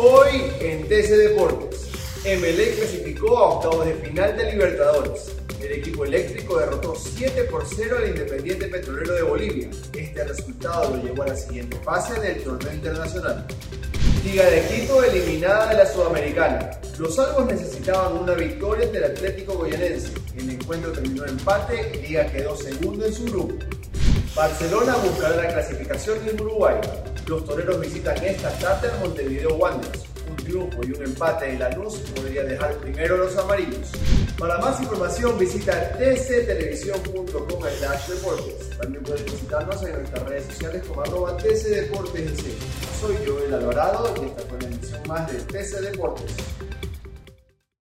Hoy 0.00 0.44
en 0.60 0.84
TC 0.84 1.08
Deportes, 1.08 1.88
MLE 2.24 2.74
clasificó 2.76 3.36
a 3.36 3.48
octavos 3.54 3.84
de 3.84 3.94
final 3.94 4.36
de 4.36 4.52
Libertadores. 4.52 5.32
El 5.60 5.72
equipo 5.72 6.04
eléctrico 6.04 6.56
derrotó 6.60 6.94
7 6.94 7.42
por 7.44 7.66
0 7.66 7.96
al 7.98 8.10
Independiente 8.10 8.68
Petrolero 8.68 9.14
de 9.14 9.22
Bolivia. 9.22 9.70
Este 9.92 10.22
resultado 10.22 10.94
lo 10.94 11.02
llevó 11.02 11.24
a 11.24 11.28
la 11.28 11.36
siguiente 11.36 11.76
fase 11.78 12.20
del 12.20 12.44
torneo 12.44 12.72
internacional. 12.72 13.44
Liga 14.24 14.44
de 14.44 14.62
Quito 14.68 15.02
eliminada 15.02 15.70
de 15.70 15.78
la 15.78 15.86
Sudamericana. 15.92 16.70
Los 17.00 17.18
Albos 17.18 17.46
necesitaban 17.46 18.18
una 18.18 18.34
victoria 18.34 18.86
ante 18.86 18.98
el 18.98 19.04
Atlético 19.04 19.54
Goyanense. 19.54 20.12
El 20.36 20.50
encuentro 20.50 20.92
terminó 20.92 21.24
empate, 21.24 22.00
Liga 22.06 22.30
quedó 22.30 22.56
segundo 22.56 23.04
en 23.04 23.12
su 23.12 23.24
grupo. 23.24 23.54
Barcelona 24.38 24.94
buscará 24.98 25.34
la 25.34 25.48
clasificación 25.48 26.16
en 26.28 26.40
Uruguay. 26.40 26.76
Los 27.26 27.44
toreros 27.44 27.80
visitan 27.80 28.24
esta 28.24 28.56
tarde 28.60 28.88
al 28.88 29.00
Montevideo 29.00 29.56
Wanderers. 29.56 30.04
Un 30.30 30.36
triunfo 30.36 30.78
y 30.84 30.92
un 30.92 31.02
empate 31.02 31.46
de 31.46 31.58
Lanús 31.58 31.96
podría 32.14 32.44
dejar 32.44 32.72
primero 32.76 33.16
a 33.16 33.18
los 33.18 33.36
amarillos. 33.36 33.90
Para 34.38 34.58
más 34.58 34.80
información 34.80 35.36
visita 35.40 35.90
tctelevisión.com 35.98 37.34
deportes. 37.34 38.70
También 38.80 39.02
puedes 39.02 39.24
visitarnos 39.24 39.82
en 39.82 39.92
nuestras 39.94 40.22
redes 40.28 40.44
sociales 40.44 40.84
como 40.86 41.00
arroba 41.00 41.36
tcdeportes. 41.36 42.38
Soy 43.00 43.16
Joel 43.26 43.54
Alvarado 43.54 44.14
y 44.22 44.26
esta 44.26 44.42
fue 44.42 44.56
una 44.56 44.66
emisión 44.68 45.00
más 45.08 45.32
de 45.32 45.38
TC 45.40 45.80
Deportes. 45.80 46.32